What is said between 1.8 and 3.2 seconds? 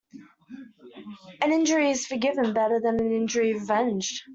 is forgiven better than an